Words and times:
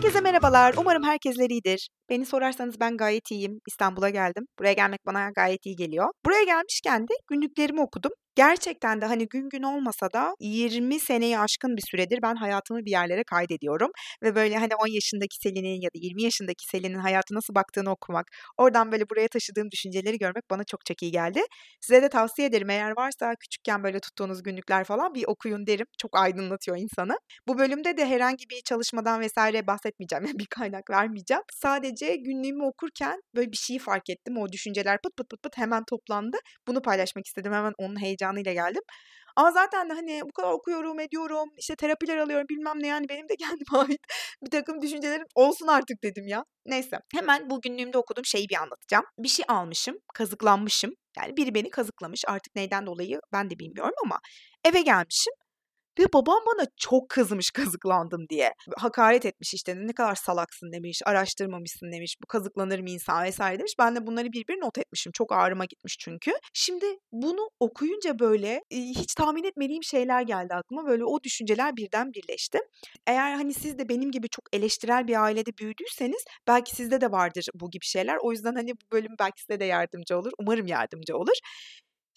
Herkese 0.00 0.20
merhabalar. 0.20 0.74
Umarım 0.78 1.02
herkesler 1.02 1.50
iyidir. 1.50 1.88
Beni 2.10 2.26
sorarsanız 2.26 2.80
ben 2.80 2.96
gayet 2.96 3.30
iyiyim. 3.30 3.60
İstanbul'a 3.68 4.10
geldim. 4.10 4.44
Buraya 4.58 4.72
gelmek 4.72 5.06
bana 5.06 5.30
gayet 5.30 5.66
iyi 5.66 5.76
geliyor. 5.76 6.10
Buraya 6.24 6.44
gelmişken 6.44 7.02
de 7.02 7.14
günlüklerimi 7.30 7.80
okudum. 7.80 8.12
Gerçekten 8.34 9.00
de 9.00 9.06
hani 9.06 9.28
gün 9.28 9.48
gün 9.48 9.62
olmasa 9.62 10.12
da 10.12 10.34
20 10.40 11.00
seneyi 11.00 11.38
aşkın 11.38 11.76
bir 11.76 11.82
süredir 11.90 12.18
ben 12.22 12.34
hayatımı 12.36 12.84
bir 12.84 12.90
yerlere 12.90 13.24
kaydediyorum. 13.24 13.90
Ve 14.22 14.34
böyle 14.34 14.58
hani 14.58 14.74
10 14.76 14.86
yaşındaki 14.94 15.36
Selin'in 15.36 15.80
ya 15.80 15.88
da 15.88 15.98
20 15.98 16.22
yaşındaki 16.22 16.66
Selin'in 16.66 16.98
hayatı 16.98 17.34
nasıl 17.34 17.54
baktığını 17.54 17.90
okumak, 17.90 18.26
oradan 18.58 18.92
böyle 18.92 19.08
buraya 19.10 19.28
taşıdığım 19.28 19.70
düşünceleri 19.70 20.18
görmek 20.18 20.50
bana 20.50 20.64
çok 20.64 20.86
çok 20.86 21.02
iyi 21.02 21.12
geldi. 21.12 21.40
Size 21.80 22.02
de 22.02 22.08
tavsiye 22.08 22.48
ederim 22.48 22.70
eğer 22.70 22.90
varsa 22.96 23.34
küçükken 23.40 23.82
böyle 23.84 24.00
tuttuğunuz 24.00 24.42
günlükler 24.42 24.84
falan 24.84 25.14
bir 25.14 25.24
okuyun 25.28 25.66
derim. 25.66 25.86
Çok 25.98 26.18
aydınlatıyor 26.18 26.76
insanı. 26.78 27.18
Bu 27.48 27.58
bölümde 27.58 27.96
de 27.96 28.06
herhangi 28.06 28.44
bir 28.50 28.60
çalışmadan 28.64 29.20
vesaire 29.20 29.66
bahsetmeyeceğim. 29.66 30.24
Yani 30.24 30.38
bir 30.38 30.46
kaynak 30.46 30.90
vermeyeceğim. 30.90 31.42
Sadece 31.52 32.16
günlüğümü 32.16 32.64
okurken 32.64 33.20
böyle 33.34 33.52
bir 33.52 33.56
şeyi 33.56 33.78
fark 33.78 34.10
ettim. 34.10 34.36
O 34.38 34.52
düşünceler 34.52 34.98
pıt 35.02 35.16
pıt 35.16 35.30
pıt 35.30 35.42
pıt 35.42 35.58
hemen 35.58 35.84
toplandı. 35.84 36.36
Bunu 36.66 36.82
paylaşmak 36.82 37.26
istedim. 37.26 37.52
Hemen 37.52 37.72
onun 37.78 37.96
heyecanıyla 38.36 38.52
geldim. 38.52 38.82
Ama 39.36 39.52
zaten 39.52 39.90
de 39.90 39.94
hani 39.94 40.20
bu 40.24 40.32
kadar 40.32 40.52
okuyorum, 40.52 41.00
ediyorum, 41.00 41.48
işte 41.58 41.76
terapiler 41.76 42.16
alıyorum 42.18 42.46
bilmem 42.50 42.82
ne 42.82 42.86
yani 42.86 43.08
benim 43.08 43.28
de 43.28 43.36
kendime 43.40 43.78
ait 43.78 44.00
bir 44.44 44.50
takım 44.50 44.82
düşüncelerim 44.82 45.26
olsun 45.34 45.66
artık 45.66 46.02
dedim 46.04 46.26
ya. 46.26 46.44
Neyse 46.66 46.98
hemen 47.14 47.50
bu 47.50 47.60
günlüğümde 47.60 47.98
okuduğum 47.98 48.24
şeyi 48.24 48.48
bir 48.48 48.56
anlatacağım. 48.56 49.04
Bir 49.18 49.28
şey 49.28 49.44
almışım, 49.48 49.96
kazıklanmışım. 50.14 50.90
Yani 51.18 51.36
biri 51.36 51.54
beni 51.54 51.70
kazıklamış 51.70 52.24
artık 52.28 52.54
neyden 52.56 52.86
dolayı 52.86 53.20
ben 53.32 53.50
de 53.50 53.58
bilmiyorum 53.58 53.94
ama 54.04 54.18
eve 54.64 54.82
gelmişim. 54.82 55.32
Ve 56.00 56.04
babam 56.14 56.40
bana 56.46 56.66
çok 56.76 57.08
kızmış 57.08 57.50
kazıklandım 57.50 58.28
diye. 58.28 58.54
Hakaret 58.76 59.26
etmiş 59.26 59.54
işte 59.54 59.74
ne 59.76 59.92
kadar 59.92 60.14
salaksın 60.14 60.72
demiş, 60.72 61.02
araştırmamışsın 61.06 61.92
demiş, 61.92 62.16
bu 62.22 62.26
kazıklanır 62.26 62.80
mı 62.80 62.90
insan 62.90 63.24
vesaire 63.24 63.58
demiş. 63.58 63.74
Ben 63.78 63.96
de 63.96 64.06
bunları 64.06 64.32
bir 64.32 64.44
bir 64.48 64.60
not 64.60 64.78
etmişim. 64.78 65.12
Çok 65.12 65.32
ağrıma 65.32 65.64
gitmiş 65.64 65.96
çünkü. 66.00 66.32
Şimdi 66.52 66.86
bunu 67.12 67.50
okuyunca 67.60 68.18
böyle 68.18 68.62
hiç 68.70 69.14
tahmin 69.14 69.44
etmediğim 69.44 69.82
şeyler 69.82 70.22
geldi 70.22 70.54
aklıma. 70.54 70.86
Böyle 70.86 71.04
o 71.04 71.22
düşünceler 71.22 71.76
birden 71.76 72.12
birleşti. 72.12 72.58
Eğer 73.06 73.34
hani 73.34 73.54
siz 73.54 73.78
de 73.78 73.88
benim 73.88 74.10
gibi 74.10 74.28
çok 74.28 74.44
eleştirel 74.52 75.08
bir 75.08 75.22
ailede 75.22 75.50
büyüdüyseniz 75.58 76.24
belki 76.46 76.76
sizde 76.76 77.00
de 77.00 77.12
vardır 77.12 77.46
bu 77.54 77.70
gibi 77.70 77.84
şeyler. 77.84 78.16
O 78.22 78.32
yüzden 78.32 78.54
hani 78.54 78.70
bu 78.70 78.92
bölüm 78.92 79.12
belki 79.20 79.40
size 79.40 79.60
de 79.60 79.64
yardımcı 79.64 80.18
olur. 80.18 80.32
Umarım 80.38 80.66
yardımcı 80.66 81.16
olur. 81.16 81.36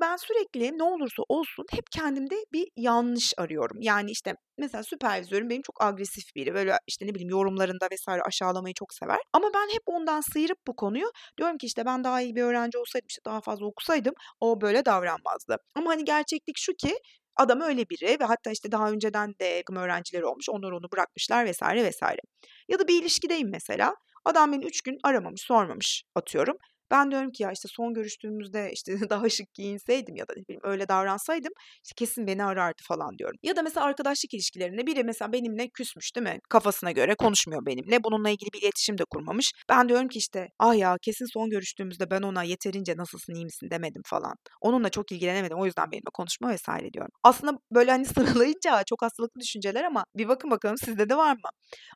Ben 0.01 0.15
sürekli 0.17 0.77
ne 0.77 0.83
olursa 0.83 1.23
olsun 1.29 1.65
hep 1.71 1.83
kendimde 1.91 2.35
bir 2.53 2.67
yanlış 2.77 3.33
arıyorum. 3.37 3.77
Yani 3.81 4.11
işte 4.11 4.35
mesela 4.57 4.83
süpervizörüm 4.83 5.49
benim 5.49 5.61
çok 5.61 5.83
agresif 5.83 6.35
biri. 6.35 6.53
Böyle 6.53 6.77
işte 6.87 7.07
ne 7.07 7.09
bileyim 7.15 7.29
yorumlarında 7.29 7.87
vesaire 7.91 8.21
aşağılamayı 8.21 8.73
çok 8.73 8.93
sever. 8.93 9.19
Ama 9.33 9.49
ben 9.53 9.73
hep 9.73 9.81
ondan 9.85 10.21
sıyırıp 10.21 10.57
bu 10.67 10.75
konuyu 10.75 11.11
diyorum 11.37 11.57
ki 11.57 11.65
işte 11.65 11.85
ben 11.85 12.03
daha 12.03 12.21
iyi 12.21 12.35
bir 12.35 12.43
öğrenci 12.43 12.77
olsaydım 12.77 13.07
işte 13.09 13.21
daha 13.25 13.41
fazla 13.41 13.65
okusaydım 13.65 14.13
o 14.39 14.61
böyle 14.61 14.85
davranmazdı. 14.85 15.57
Ama 15.75 15.89
hani 15.89 16.05
gerçeklik 16.05 16.57
şu 16.57 16.73
ki 16.73 16.95
adam 17.35 17.61
öyle 17.61 17.89
biri 17.89 18.19
ve 18.19 18.23
hatta 18.25 18.51
işte 18.51 18.71
daha 18.71 18.91
önceden 18.91 19.33
de 19.41 19.63
öğrencileri 19.77 20.25
olmuş. 20.25 20.49
Onlar 20.49 20.71
onu 20.71 20.91
bırakmışlar 20.93 21.45
vesaire 21.45 21.83
vesaire. 21.83 22.21
Ya 22.69 22.79
da 22.79 22.87
bir 22.87 23.01
ilişkideyim 23.01 23.49
mesela. 23.51 23.95
Adam 24.25 24.51
beni 24.53 24.65
üç 24.65 24.81
gün 24.81 24.97
aramamış, 25.03 25.41
sormamış 25.41 26.03
atıyorum. 26.15 26.57
Ben 26.93 27.11
diyorum 27.11 27.31
ki 27.31 27.43
ya 27.43 27.51
işte 27.51 27.67
son 27.71 27.93
görüştüğümüzde 27.93 28.69
işte 28.73 28.93
daha 29.09 29.29
şık 29.29 29.53
giyinseydim 29.53 30.15
ya 30.15 30.27
da 30.27 30.33
ne 30.37 30.43
bileyim 30.43 30.61
öyle 30.63 30.87
davransaydım 30.87 31.53
işte 31.83 31.93
kesin 31.95 32.27
beni 32.27 32.43
arardı 32.43 32.81
falan 32.87 33.17
diyorum. 33.17 33.37
Ya 33.43 33.55
da 33.55 33.61
mesela 33.61 33.85
arkadaşlık 33.85 34.33
ilişkilerinde 34.33 34.87
biri 34.87 35.03
mesela 35.03 35.33
benimle 35.33 35.69
küsmüş 35.69 36.15
değil 36.15 36.27
mi? 36.27 36.39
Kafasına 36.49 36.91
göre 36.91 37.15
konuşmuyor 37.15 37.65
benimle. 37.65 38.03
Bununla 38.03 38.29
ilgili 38.29 38.49
bir 38.53 38.61
iletişim 38.61 38.97
de 38.97 39.03
kurmamış. 39.09 39.51
Ben 39.69 39.89
diyorum 39.89 40.07
ki 40.07 40.19
işte 40.19 40.47
ah 40.59 40.75
ya 40.75 40.95
kesin 41.01 41.25
son 41.33 41.49
görüştüğümüzde 41.49 42.11
ben 42.11 42.21
ona 42.21 42.43
yeterince 42.43 42.97
nasılsın 42.97 43.33
iyi 43.33 43.45
misin 43.45 43.69
demedim 43.71 44.01
falan. 44.05 44.33
Onunla 44.61 44.89
çok 44.89 45.11
ilgilenemedim 45.11 45.59
o 45.59 45.65
yüzden 45.65 45.91
benimle 45.91 46.11
konuşma 46.13 46.49
vesaire 46.49 46.93
diyorum. 46.93 47.11
Aslında 47.23 47.57
böyle 47.71 47.91
hani 47.91 48.05
sıralayınca 48.13 48.83
çok 48.89 49.01
hastalıklı 49.01 49.41
düşünceler 49.41 49.83
ama 49.83 50.03
bir 50.15 50.27
bakın 50.27 50.51
bakalım 50.51 50.77
sizde 50.77 51.09
de 51.09 51.17
var 51.17 51.33
mı? 51.33 51.49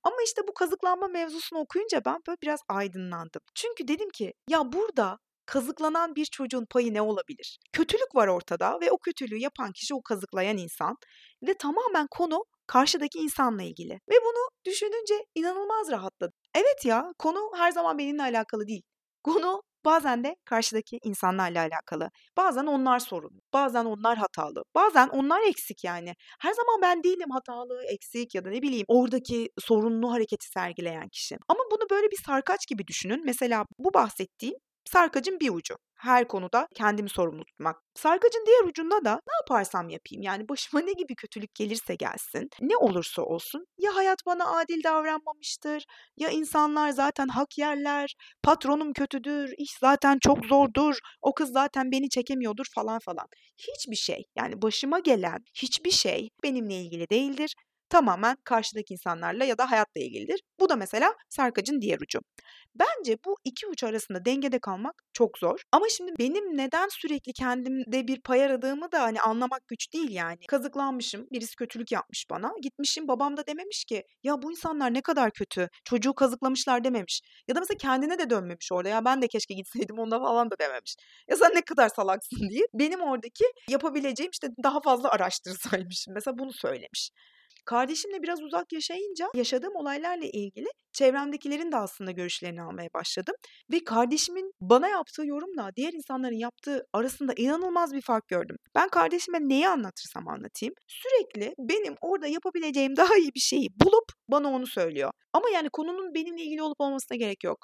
Ama 0.03 0.15
işte 0.25 0.41
bu 0.47 0.53
kazıklanma 0.53 1.07
mevzusunu 1.07 1.59
okuyunca 1.59 2.01
ben 2.05 2.17
böyle 2.27 2.37
biraz 2.43 2.59
aydınlandım. 2.69 3.41
Çünkü 3.55 3.87
dedim 3.87 4.09
ki 4.09 4.33
ya 4.49 4.71
bu 4.71 4.86
burada 4.87 5.17
kazıklanan 5.45 6.15
bir 6.15 6.25
çocuğun 6.25 6.65
payı 6.69 6.93
ne 6.93 7.01
olabilir? 7.01 7.59
Kötülük 7.73 8.15
var 8.15 8.27
ortada 8.27 8.77
ve 8.81 8.91
o 8.91 8.97
kötülüğü 8.97 9.37
yapan 9.37 9.71
kişi 9.71 9.95
o 9.95 10.01
kazıklayan 10.01 10.57
insan 10.57 10.95
ve 11.47 11.53
tamamen 11.53 12.07
konu 12.11 12.43
karşıdaki 12.67 13.19
insanla 13.19 13.63
ilgili. 13.63 13.93
Ve 13.93 14.15
bunu 14.25 14.49
düşününce 14.65 15.25
inanılmaz 15.35 15.91
rahatladım. 15.91 16.33
Evet 16.55 16.85
ya 16.85 17.13
konu 17.19 17.39
her 17.57 17.71
zaman 17.71 17.97
benimle 17.97 18.21
alakalı 18.21 18.67
değil. 18.67 18.81
Konu 19.23 19.61
bazen 19.85 20.23
de 20.23 20.35
karşıdaki 20.45 20.99
insanlarla 21.03 21.59
alakalı. 21.59 22.09
Bazen 22.37 22.65
onlar 22.65 22.99
sorunlu, 22.99 23.39
bazen 23.53 23.85
onlar 23.85 24.17
hatalı, 24.17 24.63
bazen 24.75 25.07
onlar 25.07 25.41
eksik 25.41 25.83
yani. 25.83 26.13
Her 26.39 26.53
zaman 26.53 26.81
ben 26.81 27.03
değilim 27.03 27.29
hatalı, 27.31 27.83
eksik 27.83 28.35
ya 28.35 28.45
da 28.45 28.49
ne 28.49 28.61
bileyim 28.61 28.85
oradaki 28.87 29.49
sorunlu 29.59 30.11
hareketi 30.11 30.47
sergileyen 30.47 31.09
kişi. 31.09 31.37
Ama 31.47 31.59
bunu 31.71 31.89
böyle 31.91 32.11
bir 32.11 32.19
sarkaç 32.25 32.67
gibi 32.67 32.87
düşünün. 32.87 33.21
Mesela 33.25 33.65
bu 33.79 33.93
bahsettiğim 33.93 34.55
sarkacın 34.87 35.39
bir 35.39 35.49
ucu. 35.49 35.75
Her 35.95 36.27
konuda 36.27 36.67
kendimi 36.75 37.09
sorumlu 37.09 37.45
tutmak. 37.45 37.75
Sarkacın 37.95 38.43
diğer 38.47 38.63
ucunda 38.63 39.05
da 39.05 39.13
ne 39.13 39.33
yaparsam 39.41 39.89
yapayım 39.89 40.21
yani 40.21 40.49
başıma 40.49 40.81
ne 40.81 40.91
gibi 40.93 41.15
kötülük 41.15 41.55
gelirse 41.55 41.95
gelsin, 41.95 42.49
ne 42.61 42.77
olursa 42.77 43.21
olsun 43.21 43.65
ya 43.77 43.95
hayat 43.95 44.25
bana 44.25 44.57
adil 44.57 44.83
davranmamıştır, 44.83 45.83
ya 46.17 46.29
insanlar 46.29 46.89
zaten 46.89 47.27
hak 47.27 47.57
yerler, 47.57 48.15
patronum 48.43 48.93
kötüdür, 48.93 49.53
iş 49.57 49.77
zaten 49.81 50.19
çok 50.21 50.45
zordur, 50.45 50.97
o 51.21 51.33
kız 51.33 51.51
zaten 51.51 51.91
beni 51.91 52.09
çekemiyordur 52.09 52.65
falan 52.75 52.99
falan. 52.99 53.27
Hiçbir 53.57 53.95
şey 53.95 54.23
yani 54.35 54.61
başıma 54.61 54.99
gelen 54.99 55.39
hiçbir 55.53 55.91
şey 55.91 56.29
benimle 56.43 56.81
ilgili 56.81 57.09
değildir 57.09 57.55
tamamen 57.89 58.37
karşıdaki 58.43 58.93
insanlarla 58.93 59.45
ya 59.45 59.57
da 59.57 59.71
hayatla 59.71 60.01
ilgilidir. 60.01 60.41
Bu 60.59 60.69
da 60.69 60.75
mesela 60.75 61.13
sarkacın 61.29 61.81
diğer 61.81 61.99
ucu. 61.99 62.19
Bence 62.75 63.17
bu 63.25 63.37
iki 63.43 63.67
uç 63.67 63.83
arasında 63.83 64.25
dengede 64.25 64.59
kalmak 64.59 65.03
çok 65.13 65.37
zor. 65.37 65.59
Ama 65.71 65.85
şimdi 65.89 66.13
benim 66.19 66.57
neden 66.57 66.87
sürekli 66.91 67.33
kendimde 67.33 68.07
bir 68.07 68.21
pay 68.21 68.43
aradığımı 68.43 68.91
da 68.91 69.01
hani 69.01 69.21
anlamak 69.21 69.67
güç 69.67 69.93
değil 69.93 70.11
yani. 70.11 70.39
Kazıklanmışım, 70.47 71.27
birisi 71.31 71.55
kötülük 71.55 71.91
yapmış 71.91 72.25
bana. 72.29 72.51
Gitmişim 72.61 73.07
babam 73.07 73.37
da 73.37 73.47
dememiş 73.47 73.85
ki 73.85 74.03
ya 74.23 74.41
bu 74.41 74.51
insanlar 74.51 74.93
ne 74.93 75.01
kadar 75.01 75.31
kötü, 75.31 75.69
çocuğu 75.83 76.13
kazıklamışlar 76.13 76.83
dememiş. 76.83 77.21
Ya 77.47 77.55
da 77.55 77.59
mesela 77.59 77.77
kendine 77.77 78.19
de 78.19 78.29
dönmemiş 78.29 78.71
orada 78.71 78.89
ya 78.89 79.05
ben 79.05 79.21
de 79.21 79.27
keşke 79.27 79.53
gitseydim 79.53 79.99
onda 79.99 80.19
falan 80.19 80.51
da 80.51 80.55
dememiş. 80.59 80.95
Ya 81.29 81.35
sen 81.35 81.51
ne 81.55 81.61
kadar 81.61 81.89
salaksın 81.89 82.37
diye. 82.49 82.63
Benim 82.73 83.01
oradaki 83.01 83.45
yapabileceğim 83.69 84.29
işte 84.31 84.47
daha 84.63 84.81
fazla 84.81 85.09
araştırsaymışım. 85.09 86.13
Mesela 86.13 86.37
bunu 86.37 86.53
söylemiş. 86.53 87.11
Kardeşimle 87.67 88.23
biraz 88.23 88.41
uzak 88.41 88.73
yaşayınca 88.73 89.27
yaşadığım 89.35 89.75
olaylarla 89.75 90.25
ilgili 90.25 90.67
çevremdekilerin 90.93 91.71
de 91.71 91.77
aslında 91.77 92.11
görüşlerini 92.11 92.61
almaya 92.61 92.89
başladım. 92.93 93.35
Ve 93.71 93.83
kardeşimin 93.83 94.51
bana 94.61 94.87
yaptığı 94.87 95.25
yorumla 95.25 95.69
diğer 95.75 95.93
insanların 95.93 96.35
yaptığı 96.35 96.83
arasında 96.93 97.33
inanılmaz 97.37 97.93
bir 97.93 98.01
fark 98.01 98.27
gördüm. 98.27 98.55
Ben 98.75 98.89
kardeşime 98.89 99.39
neyi 99.41 99.67
anlatırsam 99.67 100.27
anlatayım 100.27 100.73
sürekli 100.87 101.53
benim 101.59 101.95
orada 102.01 102.27
yapabileceğim 102.27 102.95
daha 102.97 103.17
iyi 103.17 103.31
bir 103.35 103.39
şeyi 103.39 103.67
bulup 103.85 104.11
bana 104.27 104.49
onu 104.49 104.67
söylüyor. 104.67 105.11
Ama 105.33 105.49
yani 105.49 105.69
konunun 105.69 106.13
benimle 106.13 106.43
ilgili 106.43 106.61
olup 106.61 106.81
olmasına 106.81 107.17
gerek 107.17 107.43
yok 107.43 107.57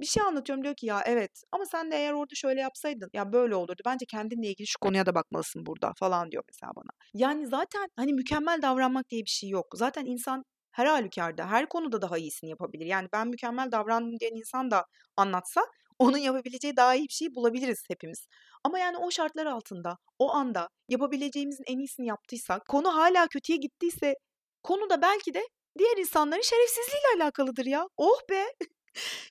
bir 0.00 0.06
şey 0.06 0.22
anlatıyorum 0.22 0.64
diyor 0.64 0.74
ki 0.74 0.86
ya 0.86 1.02
evet 1.06 1.42
ama 1.52 1.64
sen 1.66 1.90
de 1.90 1.96
eğer 1.96 2.12
orada 2.12 2.34
şöyle 2.34 2.60
yapsaydın 2.60 3.10
ya 3.12 3.32
böyle 3.32 3.54
olurdu. 3.54 3.82
Bence 3.86 4.06
kendinle 4.06 4.46
ilgili 4.48 4.66
şu 4.66 4.78
konuya 4.80 5.06
da 5.06 5.14
bakmalısın 5.14 5.66
burada 5.66 5.92
falan 5.98 6.30
diyor 6.30 6.42
mesela 6.52 6.72
bana. 6.76 6.90
Yani 7.14 7.46
zaten 7.46 7.88
hani 7.96 8.12
mükemmel 8.12 8.62
davranmak 8.62 9.08
diye 9.10 9.22
bir 9.22 9.30
şey 9.30 9.50
yok. 9.50 9.66
Zaten 9.74 10.04
insan 10.06 10.44
her 10.72 10.86
halükarda, 10.86 11.50
her 11.50 11.68
konuda 11.68 12.02
daha 12.02 12.18
iyisini 12.18 12.50
yapabilir. 12.50 12.86
Yani 12.86 13.08
ben 13.12 13.28
mükemmel 13.28 13.72
davrandım 13.72 14.20
diyen 14.20 14.34
insan 14.38 14.70
da 14.70 14.84
anlatsa 15.16 15.62
onun 15.98 16.18
yapabileceği 16.18 16.76
daha 16.76 16.94
iyi 16.94 17.08
bir 17.08 17.12
şey 17.12 17.34
bulabiliriz 17.34 17.84
hepimiz. 17.88 18.26
Ama 18.64 18.78
yani 18.78 18.96
o 18.98 19.10
şartlar 19.10 19.46
altında, 19.46 19.96
o 20.18 20.30
anda 20.34 20.68
yapabileceğimizin 20.88 21.64
en 21.66 21.78
iyisini 21.78 22.06
yaptıysak, 22.06 22.62
konu 22.68 22.94
hala 22.94 23.26
kötüye 23.28 23.58
gittiyse, 23.58 24.14
konu 24.62 24.90
da 24.90 25.02
belki 25.02 25.34
de 25.34 25.42
diğer 25.78 25.96
insanların 25.96 26.42
şerefsizliğiyle 26.42 27.22
alakalıdır 27.24 27.66
ya. 27.66 27.88
Oh 27.96 28.20
be! 28.30 28.44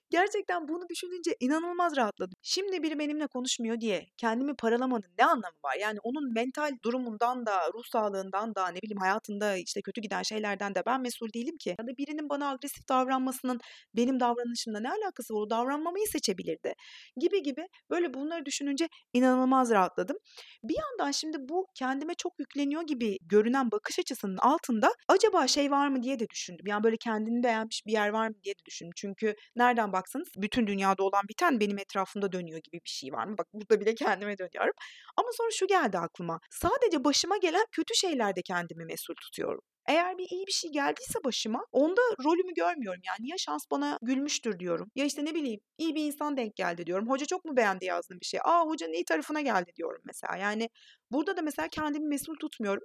Gerçekten 0.09 0.67
bunu 0.67 0.89
düşününce 0.89 1.35
inanılmaz 1.39 1.97
rahatladım. 1.97 2.33
Şimdi 2.41 2.83
biri 2.83 2.99
benimle 2.99 3.27
konuşmuyor 3.27 3.81
diye 3.81 4.05
kendimi 4.17 4.55
paralamanın 4.55 5.03
ne 5.19 5.25
anlamı 5.25 5.57
var? 5.65 5.75
Yani 5.81 5.99
onun 6.03 6.33
mental 6.33 6.71
durumundan 6.83 7.45
da, 7.45 7.67
ruh 7.73 7.83
sağlığından 7.91 8.55
da, 8.55 8.67
ne 8.67 8.81
bileyim 8.81 8.99
hayatında 8.99 9.55
işte 9.55 9.81
kötü 9.81 10.01
giden 10.01 10.23
şeylerden 10.23 10.75
de 10.75 10.83
ben 10.85 11.01
mesul 11.01 11.27
değilim 11.33 11.57
ki. 11.57 11.69
Ya 11.79 11.87
da 11.87 11.97
birinin 11.97 12.29
bana 12.29 12.49
agresif 12.49 12.89
davranmasının 12.89 13.59
benim 13.95 14.19
davranışımla 14.19 14.79
ne 14.79 14.89
alakası 14.91 15.33
var? 15.33 15.39
O 15.41 15.49
davranmamayı 15.49 16.07
seçebilirdi. 16.07 16.73
Gibi 17.17 17.43
gibi 17.43 17.67
böyle 17.89 18.13
bunları 18.13 18.45
düşününce 18.45 18.87
inanılmaz 19.13 19.71
rahatladım. 19.71 20.17
Bir 20.63 20.75
yandan 20.79 21.11
şimdi 21.11 21.37
bu 21.39 21.67
kendime 21.75 22.13
çok 22.15 22.39
yükleniyor 22.39 22.81
gibi 22.81 23.17
görünen 23.21 23.71
bakış 23.71 23.99
açısının 23.99 24.37
altında 24.37 24.93
acaba 25.07 25.47
şey 25.47 25.71
var 25.71 25.87
mı 25.87 26.03
diye 26.03 26.19
de 26.19 26.29
düşündüm. 26.29 26.65
Yani 26.67 26.83
böyle 26.83 26.97
kendini 26.97 27.43
beğenmiş 27.43 27.85
bir 27.87 27.91
yer 27.91 28.09
var 28.09 28.27
mı 28.27 28.35
diye 28.43 28.55
de 28.55 28.65
düşündüm. 28.65 28.91
Çünkü 28.95 29.35
nereden 29.57 29.93
baksanız 29.93 30.27
bütün 30.37 30.67
dünyada 30.67 31.03
olan 31.03 31.23
biten 31.29 31.59
benim 31.59 31.79
etrafımda 31.79 32.31
dönüyor 32.31 32.59
gibi 32.63 32.81
bir 32.85 32.89
şey 32.89 33.11
var 33.11 33.25
mı? 33.25 33.35
Bak 33.37 33.47
burada 33.53 33.79
bile 33.81 33.95
kendime 33.95 34.37
dönüyorum. 34.37 34.73
Ama 35.17 35.29
sonra 35.31 35.49
şu 35.51 35.67
geldi 35.67 35.97
aklıma. 35.97 36.39
Sadece 36.51 37.03
başıma 37.03 37.37
gelen 37.37 37.65
kötü 37.71 37.95
şeylerde 37.95 38.41
kendimi 38.41 38.85
mesul 38.85 39.13
tutuyorum. 39.15 39.61
Eğer 39.87 40.17
bir 40.17 40.27
iyi 40.31 40.47
bir 40.47 40.51
şey 40.51 40.71
geldiyse 40.71 41.19
başıma 41.23 41.65
onda 41.71 42.01
rolümü 42.23 42.53
görmüyorum. 42.53 43.01
Yani 43.05 43.29
ya 43.29 43.35
şans 43.37 43.65
bana 43.71 43.99
gülmüştür 44.01 44.59
diyorum. 44.59 44.91
Ya 44.95 45.05
işte 45.05 45.25
ne 45.25 45.35
bileyim 45.35 45.59
iyi 45.77 45.95
bir 45.95 46.05
insan 46.05 46.37
denk 46.37 46.55
geldi 46.55 46.85
diyorum. 46.85 47.09
Hoca 47.09 47.25
çok 47.25 47.45
mu 47.45 47.57
beğendi 47.57 47.85
yazdığım 47.85 48.19
bir 48.21 48.25
şey? 48.25 48.39
Aa 48.43 48.65
hocanın 48.65 48.93
iyi 48.93 49.05
tarafına 49.05 49.41
geldi 49.41 49.71
diyorum 49.75 50.01
mesela. 50.05 50.37
Yani 50.37 50.69
burada 51.11 51.37
da 51.37 51.41
mesela 51.41 51.67
kendimi 51.67 52.07
mesul 52.07 52.35
tutmuyorum. 52.35 52.83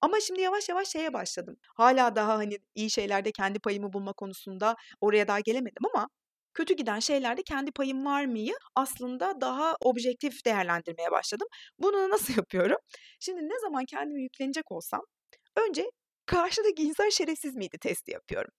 Ama 0.00 0.20
şimdi 0.20 0.40
yavaş 0.40 0.68
yavaş 0.68 0.88
şeye 0.88 1.12
başladım. 1.12 1.56
Hala 1.76 2.16
daha 2.16 2.34
hani 2.38 2.58
iyi 2.74 2.90
şeylerde 2.90 3.32
kendi 3.32 3.58
payımı 3.60 3.92
bulma 3.92 4.12
konusunda 4.12 4.76
oraya 5.00 5.28
daha 5.28 5.40
gelemedim 5.40 5.82
ama 5.94 6.08
kötü 6.54 6.74
giden 6.74 7.00
şeylerde 7.00 7.42
kendi 7.42 7.72
payım 7.72 8.04
var 8.06 8.24
mıyı 8.24 8.54
aslında 8.74 9.40
daha 9.40 9.76
objektif 9.80 10.44
değerlendirmeye 10.44 11.10
başladım. 11.10 11.48
Bunu 11.78 12.10
nasıl 12.10 12.34
yapıyorum? 12.36 12.76
Şimdi 13.20 13.42
ne 13.48 13.60
zaman 13.60 13.84
kendime 13.84 14.22
yüklenecek 14.22 14.72
olsam 14.72 15.02
önce 15.56 15.90
karşıdaki 16.26 16.82
insan 16.82 17.08
şerefsiz 17.08 17.56
miydi 17.56 17.78
testi 17.80 18.10
yapıyorum. 18.12 18.50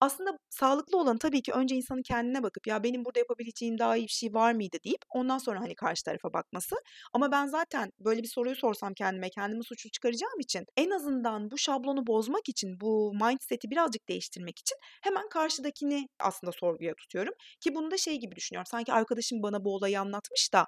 Aslında 0.00 0.38
sağlıklı 0.50 0.98
olan 0.98 1.18
tabii 1.18 1.42
ki 1.42 1.52
önce 1.52 1.74
insanın 1.76 2.02
kendine 2.02 2.42
bakıp 2.42 2.66
ya 2.66 2.82
benim 2.82 3.04
burada 3.04 3.18
yapabileceğim 3.18 3.78
daha 3.78 3.96
iyi 3.96 4.06
bir 4.06 4.12
şey 4.12 4.34
var 4.34 4.52
mıydı 4.52 4.76
deyip 4.84 5.00
ondan 5.14 5.38
sonra 5.38 5.60
hani 5.60 5.74
karşı 5.74 6.04
tarafa 6.04 6.32
bakması. 6.32 6.76
Ama 7.12 7.32
ben 7.32 7.46
zaten 7.46 7.92
böyle 8.00 8.22
bir 8.22 8.28
soruyu 8.28 8.56
sorsam 8.56 8.94
kendime 8.94 9.30
kendimi 9.30 9.64
suçlu 9.64 9.90
çıkaracağım 9.90 10.40
için 10.40 10.64
en 10.76 10.90
azından 10.90 11.50
bu 11.50 11.58
şablonu 11.58 12.06
bozmak 12.06 12.48
için 12.48 12.80
bu 12.80 13.12
mindset'i 13.14 13.70
birazcık 13.70 14.08
değiştirmek 14.08 14.58
için 14.58 14.76
hemen 15.02 15.28
karşıdakini 15.28 16.08
aslında 16.20 16.52
sorguya 16.52 16.94
tutuyorum. 16.94 17.34
Ki 17.60 17.74
bunu 17.74 17.90
da 17.90 17.96
şey 17.96 18.16
gibi 18.20 18.36
düşünüyorum. 18.36 18.66
Sanki 18.70 18.92
arkadaşım 18.92 19.42
bana 19.42 19.64
bu 19.64 19.74
olayı 19.74 20.00
anlatmış 20.00 20.52
da 20.52 20.66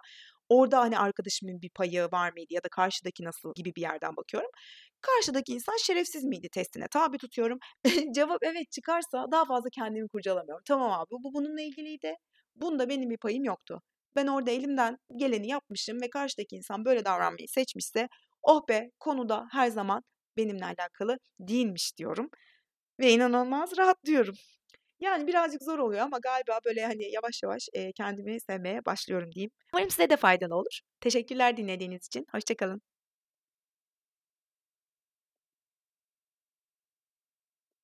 orada 0.51 0.81
hani 0.81 0.99
arkadaşımın 0.99 1.63
bir 1.63 1.71
payı 1.71 2.05
var 2.13 2.33
mıydı 2.33 2.55
ya 2.55 2.65
da 2.65 2.69
karşıdaki 2.71 3.25
nasıl 3.25 3.55
gibi 3.57 3.73
bir 3.77 3.83
yerden 3.83 4.17
bakıyorum. 4.17 4.51
Karşıdaki 5.03 5.53
insan 5.53 5.77
şerefsiz 5.87 6.25
miydi 6.25 6.49
testine 6.53 6.89
tabi 6.89 7.19
tutuyorum. 7.19 7.59
Cevap 8.15 8.39
evet 8.43 8.73
çıkarsa 8.73 9.27
daha 9.33 9.45
fazla 9.45 9.71
kendimi 9.71 10.09
kurcalamıyorum. 10.09 10.63
Tamam 10.69 10.93
abi 10.93 11.11
bu 11.11 11.35
bununla 11.35 11.61
ilgiliydi. 11.63 12.15
Bunda 12.57 12.89
benim 12.89 13.11
bir 13.11 13.19
payım 13.19 13.45
yoktu. 13.45 13.83
Ben 14.17 14.27
orada 14.27 14.51
elimden 14.51 14.99
geleni 15.17 15.49
yapmışım 15.49 16.03
ve 16.03 16.11
karşıdaki 16.11 16.57
insan 16.57 16.85
böyle 16.85 17.05
davranmayı 17.05 17.49
seçmişse 17.49 18.09
oh 18.43 18.69
be 18.69 18.91
konuda 19.01 19.47
her 19.53 19.69
zaman 19.71 20.03
benimle 20.37 20.65
alakalı 20.65 21.19
değilmiş 21.41 21.97
diyorum. 21.99 22.31
Ve 23.01 23.13
inanılmaz 23.13 23.79
rahatlıyorum. 23.79 24.35
Yani 25.01 25.27
birazcık 25.27 25.63
zor 25.63 25.79
oluyor 25.79 26.01
ama 26.03 26.19
galiba 26.19 26.59
böyle 26.67 26.87
hani 26.87 27.13
yavaş 27.13 27.43
yavaş 27.43 27.69
kendimi 27.97 28.41
sevmeye 28.41 28.85
başlıyorum 28.85 29.33
diyeyim. 29.33 29.51
Umarım 29.75 29.91
size 29.91 30.11
de 30.11 30.17
faydalı 30.17 30.55
olur. 30.57 30.81
Teşekkürler 31.01 31.57
dinlediğiniz 31.57 32.07
için. 32.07 32.27
Hoşçakalın. 32.33 32.83